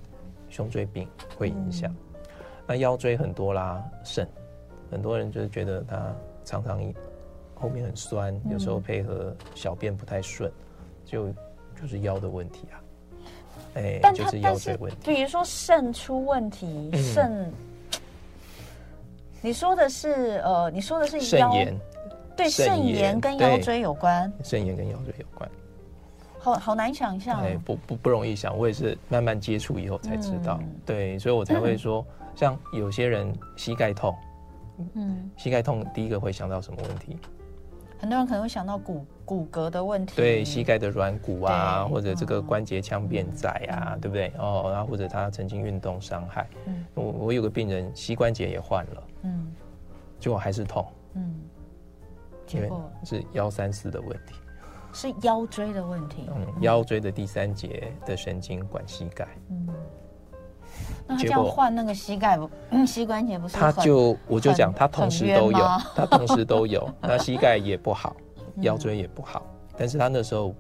[0.53, 1.91] 胸椎病会影响。
[1.91, 2.21] 嗯、
[2.69, 4.29] 那腰椎很多啦，肾。
[4.91, 6.79] 很多人就是觉得他常常
[7.55, 10.53] 后面很酸，有时候配合小便不太顺，
[11.07, 11.33] 就
[11.81, 12.77] 就是腰的问题啊。
[13.75, 14.99] 哎，就是腰椎问题。
[15.15, 17.51] 比如说肾出问题，肾，
[19.41, 21.75] 你说的是呃，你说的是肾炎，
[22.37, 24.31] 对，肾炎跟腰椎有关。
[24.45, 25.51] 肾炎跟腰椎有关，
[26.43, 27.41] 好好难想象。
[27.41, 30.59] 哎，不不不容易想，我也是慢慢接触以后才知道。
[30.85, 34.15] 对，所以我才会说， 像有些人膝盖痛。
[34.95, 37.17] 嗯，膝盖痛第一个会想到什么问题？
[38.01, 44.33] 很多人可能会想到骨骨骼的问题，对，膝盖的软骨啊，或者这个关节腔变窄啊，对不对？
[44.39, 49.53] 哦，然后或者他曾经运动伤害，嗯，我我有个病人膝关节也换了，嗯，
[50.19, 51.41] 结果还是痛，嗯，
[52.45, 52.91] 结果。
[53.05, 54.35] 是幺三四的问题，
[54.93, 59.69] 是腰椎的问题，嗯，腰椎的第三节的神经管膝盖，嗯。
[61.07, 62.49] 那他这样换那个膝盖不？
[62.71, 63.57] 嗯，膝关节不是？
[63.57, 65.59] 他就我就讲，他同时都有，
[65.95, 68.17] 他同时都有， 那膝盖也不好，
[68.57, 69.43] 腰椎也不好。
[69.77, 70.55] 但是他那时候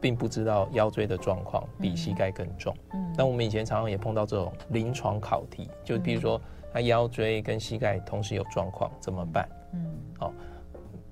[0.00, 2.74] 并不知道腰椎的状况比膝盖更重。
[2.92, 6.40] 嗯，那我们以前常常也碰到这种临床考题，就比如说
[6.72, 9.48] 他腰椎跟膝盖同时有状况怎么办？
[9.74, 9.86] 嗯，
[10.18, 10.32] 好，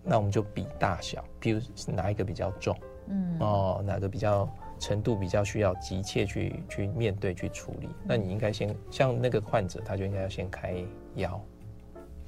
[0.02, 2.76] 那我们就比大小，比如哪一个比较重？
[3.08, 4.48] 嗯，哦，哪个比较？
[4.80, 10.74] 程度比较需要急切去去面对去处理，那你应该先像那个患者，他就应该要先开
[11.16, 11.38] 腰，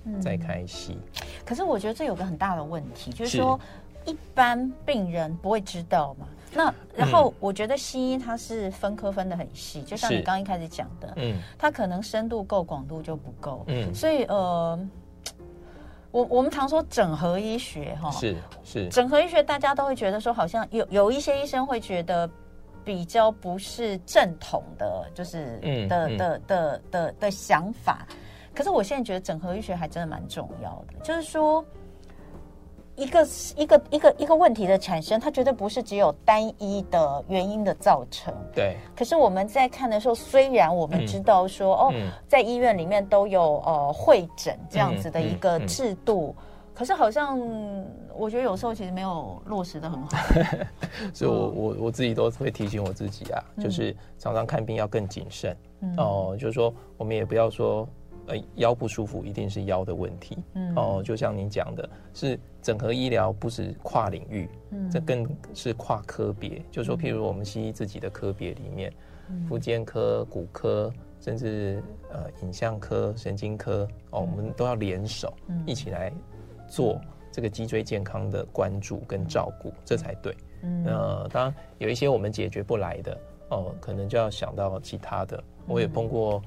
[0.05, 0.99] 嗯、再开膝。
[1.47, 3.59] 可是我觉得这有个很大的问题，就是说
[4.05, 6.29] 一般病人不会知道嘛。
[6.53, 14.79] 那然后我觉得西医它是分科分的很细，就像你刚刚一开始讲的，嗯，它可能深度够，广度就不够，嗯，所以呃，
[16.13, 22.31] 我我们常说整合医学哈，是是整合医学，大家都会觉得说好像有有一些医生会觉得。
[22.85, 25.57] 比较不是正统的，就是
[25.89, 28.05] 的的的的的，的想法。
[28.53, 31.65] 可是我现在觉得整合医学还真的蛮重要的，就是说
[32.97, 33.27] 一个
[33.57, 38.33] 一个一个一个问题的产生，它绝对不是只有单一的原因的造成。
[38.55, 38.77] 对。
[38.95, 41.93] 可是我们在看的时候，虽然我们知道说哦，
[42.29, 46.35] 在医院里面都有呃会诊这样子的一个制度。
[46.75, 47.39] 可是好像
[48.15, 50.09] 我觉得有时候其实没有落实的很好，
[51.13, 55.55] 所以我我我自己都会提醒我自己啊，就是常常看病要更谨慎
[55.99, 57.87] 哦，就是说我们也不要说
[58.27, 68.93] 呃腰不舒服一定是腰的问题嗯哦，就像您讲的，是整合医疗不是跨领域，嗯这更是跨科别，就是说譬如我们西医自己的科别里面，
[69.49, 75.33] 复健科、骨科，甚至呃影像科、神经科哦，我们都要联手
[75.67, 76.13] 一起来。
[76.69, 76.99] 做
[77.31, 80.35] 这个脊椎健康的关注跟照顾，这才对。
[80.63, 85.45] 嗯，呃，当然有一些我们解决不来的，哦，可能就要想到其他的。
[85.67, 86.43] 我也碰过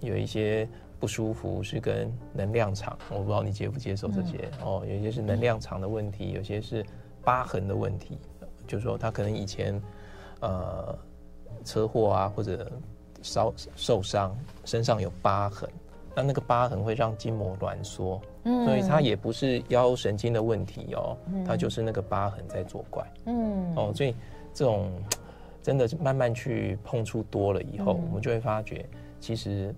[0.00, 0.68] 有一些
[1.00, 4.84] 不舒服是跟能量场，我不知道你接不接受这些、嗯、哦。
[4.84, 6.84] 有些是能量场的问题，有些是
[7.22, 8.18] 疤痕的问题，
[8.66, 9.80] 就是说他可能以前
[10.40, 10.98] 呃
[11.64, 12.70] 车祸啊或者
[13.22, 15.70] 烧受伤，身上有疤痕，
[16.16, 24.12] 那那个疤痕会让筋膜挛缩，嗯，所以它也不是腰神经的问题哦，它就是那个疤痕在作怪，嗯，哦，所以
[24.52, 24.90] 这种
[25.62, 28.84] 真的是慢慢去碰触多了以后，嗯、我们就会发觉
[29.20, 29.72] 其实。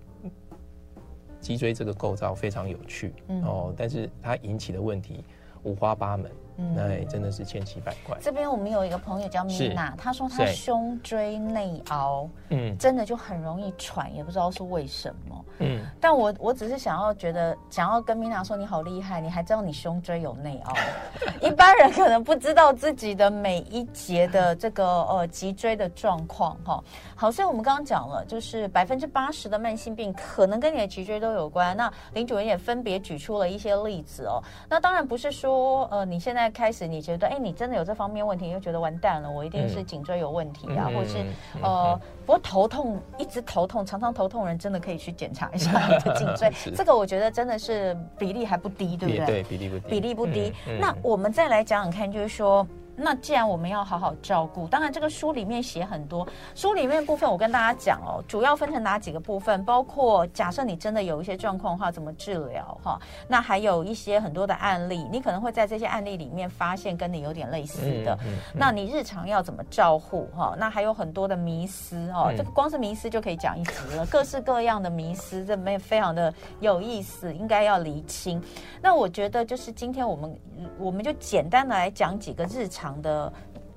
[1.41, 5.25] 脊椎这个构造非常有趣，嗯、哦，但是它引起的问题
[5.63, 6.31] 五花八门。
[6.75, 8.17] 那也真的是千奇百怪。
[8.21, 15.45] 这边我们有一个朋友叫米娜，她说她胸椎内凹，嗯，真的就很容易喘，也不知道是为什么。
[15.59, 20.73] 嗯，但我我只是想要觉得，想要跟米娜说你好厉害，你还知道你胸椎有内凹。
[21.41, 26.83] 一般人可能不知道自己的每一节的这个呃脊椎的状况哈。
[27.15, 31.75] 好，所以我们刚刚讲了，就是百分之八十的慢性病可能跟你的脊椎都有关。
[31.75, 34.41] 那林主任也分别举出了一些例子哦。
[34.69, 36.50] 那当然不是说呃你现在。
[36.51, 41.17] 开始你觉得哎，你真的有这方面问题，你就觉得完蛋了，我一定是颈椎有问题啊，嗯、或者是
[41.63, 49.25] 呃，不过头痛一直头痛，常常头痛人真的可以去检查一下 你的颈椎，这个我觉得真的是比例还不低，对不对？
[49.25, 50.53] 对，比例不低，比例不低。
[50.79, 52.67] 那我们再来讲讲看，就是说。
[52.95, 59.63] 那既然我们要好好照顾，当然这个书里面写很多，书里面部分我跟大家讲哦，主要分成哪几个部分？
[59.63, 62.99] 包括假设你真的有一些状况的话，怎么治疗哈？
[63.27, 68.13] 那还有一些很多的案例，你可能会在这些案例里面发现跟你有点类似的。
[68.23, 70.53] 嗯嗯嗯、那你日常要怎么照护哈？
[70.57, 78.41] 那还有很多的迷思哦，嗯、这个光是迷思就可以讲一集了，各式各样的迷思，这没非常的有意思，应该要厘清。
[78.81, 80.39] 那我觉得就是今天我们
[80.77, 82.80] 我们就简单的来讲几个日常。
[82.81, 83.31] 长的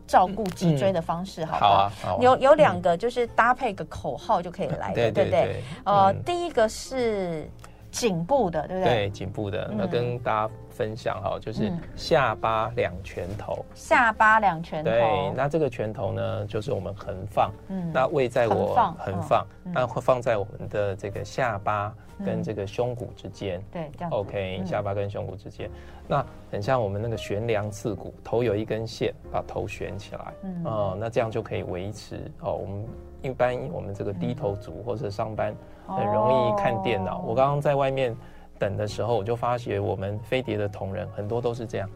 [0.06, 1.64] 照顾脊椎的方式，好不
[2.06, 2.18] 好？
[2.22, 5.62] 有有两个，就是搭配个口号就可以来的，对不对？
[5.84, 7.46] 呃，第一个是
[7.90, 8.94] 颈部的，对不对？
[8.94, 9.70] 对，颈部的。
[9.76, 14.90] 那跟大家分享哈，就是下巴两拳头，下巴两拳头。
[14.90, 21.94] 对，那这个拳头呢，就是我们横放，嗯，那位在我横放，那会放在我们的这个下巴。
[22.24, 25.68] 跟这个胸骨之间，对，这样 OK，下巴跟胸骨之间，
[26.06, 32.54] 那很像我们那个悬梁刺骨，头有一根线把头悬起来，嗯，哦，那这样就可以维持哦。
[32.54, 32.86] 我们
[33.20, 35.52] 一般我们这个低头族或者上班
[35.88, 37.20] 很容易看电脑。
[37.26, 38.16] 我刚刚在外面
[38.58, 41.88] 等的时候，我就发觉我们飞碟的同仁很多都是这样，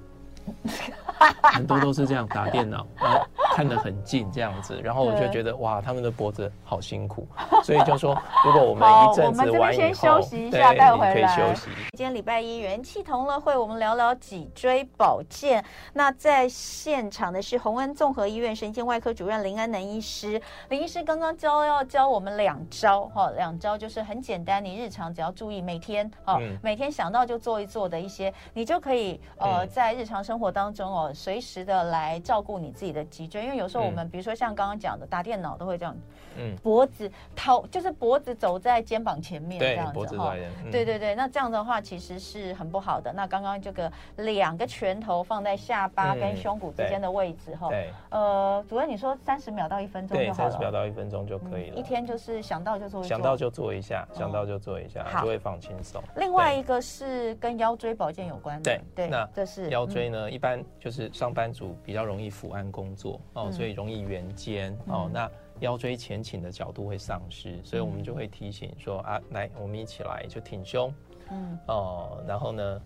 [1.42, 2.86] 很多都是这样打电脑。
[3.58, 7.26] 看得很近这样子，然后我就觉得哇，他们的脖子好辛苦，
[7.64, 8.16] 所以就说，
[8.46, 11.68] 如果我们一阵子玩以后，先休息一下，待会儿可以休息。
[11.96, 15.64] 今天礼拜一元气同乐会，我们聊聊脊椎保健。
[15.92, 20.40] 那在现场的是弘恩综合医院神经外科主任林安能医师。
[20.68, 33.47] 林医师刚刚教要教我们两招哈，两招就是很简单，你日常只要注意每天哦，每天想到就做一做的一些，你就可以呃在日常生活当中哦，随时的来照顾你自己的脊椎。
[33.48, 35.96] 因为有时候我们，比如说像刚刚讲的打电脑，都会这样，
[36.36, 40.34] 嗯，脖子头就是脖子走在肩膀前面这样子哈，
[40.70, 43.10] 对对对，那这样的话其实是很不好的。
[43.10, 51.76] 那刚刚这个两个拳头放在下巴跟胸骨之间的位置哈，对，呃，主任你说三十秒到一分钟就好了，三十秒到一分钟就可以了。
[51.76, 56.02] 一天就是想到就做，想到就做一下，想到就做一下，就会放轻松。
[56.16, 63.18] 另外一个是跟腰椎保健有关的，对对，那这是腰椎呢，一般就是上班族比较容易伏案工作。
[63.38, 70.92] 哦，所以容易圆肩哦，那腰椎前倾的角度会丧失，所以我们就会提醒说啊，来，我们一起来就挺胸，
[71.30, 71.58] 嗯。
[71.66, 72.82] 哦，然后呢，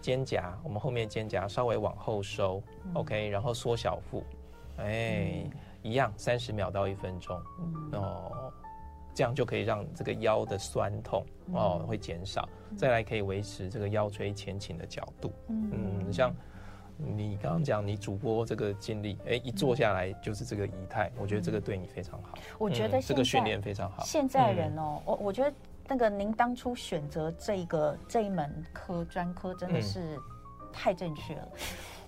[0.00, 2.62] 肩胛我们后面肩胛稍微往后收
[2.94, 4.22] ，OK，然后缩小腹，
[4.78, 5.44] 哎，
[5.82, 7.40] 一样三十秒到一分钟，
[7.92, 8.52] 哦，
[9.14, 16.34] 这样就可以让这个腰的酸痛哦会减少，再来可以维持这个腰椎前倾的角度，嗯，像。
[16.96, 22.38] 你刚刚讲你主播这个经历，哎，一坐下来就是这个仪态，我觉得这个对你非常好。
[22.58, 24.02] 我觉得这个训练非常好。
[24.04, 25.52] 现在人哦，我我觉得
[25.86, 30.18] 那个您当初选择这个这一门科专科真的是
[30.72, 31.48] 太正确了。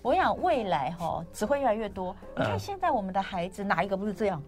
[0.01, 2.15] 我想未来哈只会越来越多。
[2.35, 4.41] 你看现在我们的孩子哪一个不是这样？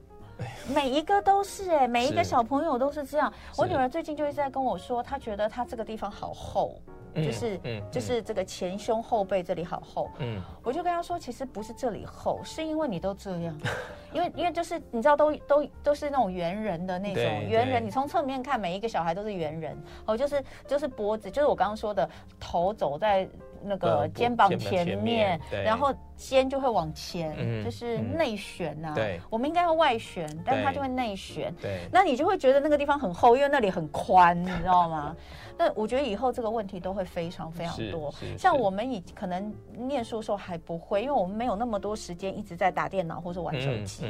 [0.73, 3.31] 每一个都是哎，每一个小朋友都是这样。
[3.57, 6.81] 我女儿最近就一直在跟我说，她觉得她这个地方好厚。
[7.15, 13.57] 就是，嗯，就是这个前胸后背这里好厚，嗯，我就跟他说，其实不是这里厚，是因为你都这样，
[14.13, 23.27] 因为因为就是你知道都都都是那种圆人的那种圆人，你从侧面看每一个小孩都是圆人，哦，就是就是脖子，就是我刚刚说的头走在
[23.63, 28.93] 那个肩膀前面，然后肩就会往前，就是内旋呐。
[28.95, 31.53] 对，我们应该要外旋，但是它就会内旋。
[31.61, 35.15] 对，那你就会觉得那个地方很厚，因为那里很宽，你知道吗？
[35.57, 38.11] 那我觉得以后这个问题都会非常非常多。
[38.37, 44.05] 像我们以可能念书的时候还不会，因为我们没有那么多时间一直在打电脑或者玩手机，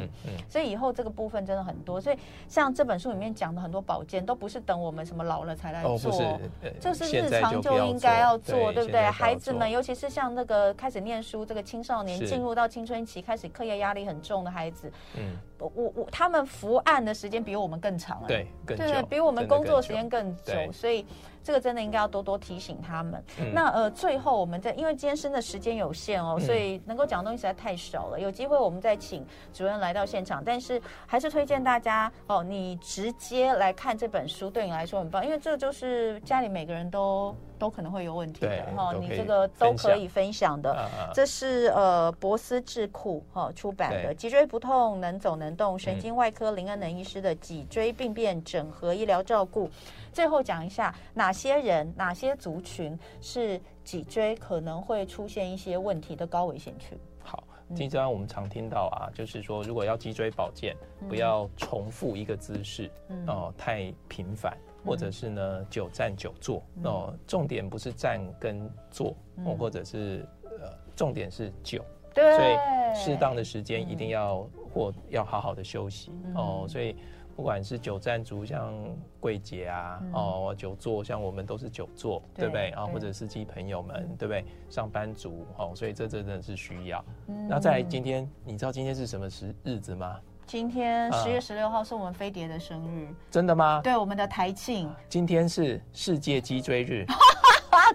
[0.47, 1.99] 所以以后这个部分真的很多。
[1.99, 6.39] 所以像这本书里面讲的很多保健，都不是等我们什么老了才来做，
[6.79, 9.01] 就是日常就应该要做，对不对？
[9.09, 21.05] 孩子们，尤其是像那个开始念书，这个青少年进入到青春期，开始课业压力很重的孩子，嗯，我我他们伏案的时间比我们更长，对，对，比我们工作时间更久，所以。
[21.43, 23.23] 这个真的应该要多多提醒他们。
[23.39, 28.19] 嗯、那呃，最后我们在因为今天生的时间有限哦，嗯、所以能够讲的东西实在太少了。
[28.19, 38.93] 有机会我们再请主任来到现场，但是还是推荐大家哦，你直接来看这本书，对你来说很棒，因为这就是家里每个人都都可能会有问题的哈。
[38.93, 40.73] 你这个都可以分享的。
[40.73, 49.69] 享这是呃博思智库哈出版的《脊椎不痛能走能动》，神经外科林恩能医师的脊椎病变整合医疗照顾。
[50.11, 56.97] 最后讲一下哪些人、哪些族群是脊椎可能会出现一些问题的高危险群。
[57.23, 57.43] 好，
[57.73, 60.75] 经常我们常听到啊，就是说如果要脊椎保健，
[61.07, 62.91] 不要重复一个姿势
[63.27, 69.15] 哦，太频繁，或者是呢久站久坐哦，重点不是站跟坐，
[69.57, 71.83] 或者是呃，重点是久。
[72.13, 76.95] 对，所以适当的时间一定要或要好好的休息哦，所以。
[77.41, 78.71] 不管是久站族，像
[79.19, 82.85] 桂姐啊，嗯、哦，久坐，像我们都是久坐，对，对不对啊？
[82.85, 84.45] 或者司机朋友们，对不对？
[84.69, 87.03] 上班族，哦，所以这真的是需要。
[87.25, 90.19] 嗯、那再来，今天你知道今天是什么时日子吗？
[90.45, 93.07] 今天十月十六号是我们飞碟的生日。
[93.31, 93.81] 真的吗？
[93.83, 94.93] 对，我们的台庆。
[95.09, 97.07] 今天是世界脊椎日。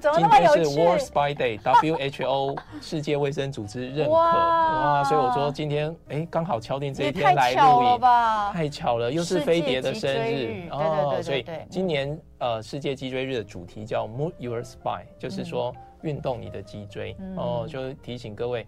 [0.00, 0.64] 怎么那么有趣？
[0.64, 4.12] 今天是 World Spine Day，WHO 世界卫生组织认可。
[4.12, 8.00] 哇，所以我说今天哎，刚好敲定这一天来录影。
[8.00, 10.68] 吧，太巧了，又是飞碟的生日。
[10.70, 17.16] 哦，所以今年呃世界脊椎日的主题叫 Move Your Spine，就是说运动你的脊椎。
[17.36, 18.66] 哦，就提醒各位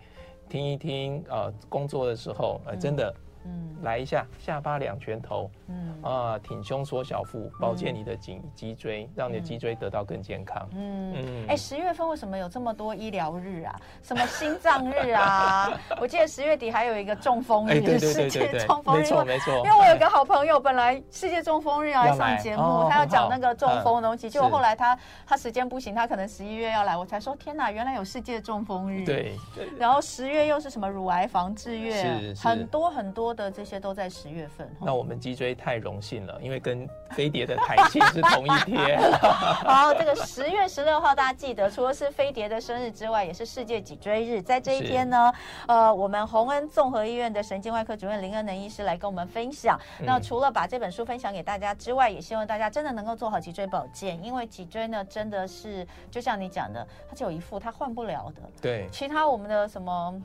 [0.49, 3.15] 听一听呃工作的时候呃真的。
[3.45, 10.69] 嗯，来一下下巴两拳头，嗯啊，挺胸缩小腹，保健你的颈脊椎，让你的脊椎得到更健康。
[10.75, 13.75] 嗯嗯，哎，十月份为什么有这么多医疗日啊？
[14.03, 15.71] 什么心脏日啊？
[16.01, 19.55] 我记得十月底还有一个中风日，世界中风日，没错没错。
[19.59, 29.05] 因为我有个好朋友，本来世界中风日要来上节目，他要讲那个中风的东西，结果后来他他时间不行，他可能十一月要来，我才说天哪，原来有世界中风日。
[29.05, 29.37] 对，
[29.79, 33.28] 然后十月又是什么乳癌防治月，很多很多。
[33.33, 34.69] 的这些都在十月份。
[34.81, 39.01] 那我们脊椎太荣幸了，因为跟飞碟的台庆是同一天。
[39.21, 44.43] 好，这个十月十六号大家记得，除了是飞碟的生日之外，也是世界脊椎日。
[44.43, 45.33] 在这一天呢，
[45.67, 49.79] 呃，我们洪恩综合医院的神经外科主任林恩能医师来跟我们分享。
[50.01, 58.43] 嗯、那除了把这本书分享给大家之外，也希望大家真的能够做好脊椎保健，因为脊椎呢，真的是就像你讲的，它只有一副，它换不了的。
[58.61, 60.21] 对，其他我们的什么？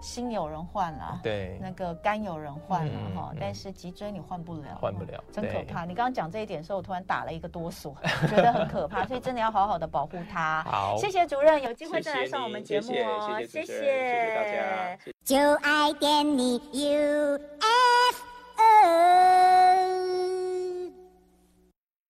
[0.00, 5.84] 心有人换了，对，那个肝有人换了哈，但是脊椎你换不了，换不了，真可怕。
[5.84, 7.94] 你刚刚讲这一点的时候，我突然打了一个哆嗦，
[8.28, 10.62] 觉得很可怕， 所以真的要好好的保护它。
[10.64, 17.60] 好，谢谢主任，有机会再来上我们节目哦，谢谢，谢谢大家，就爱点你 UFO。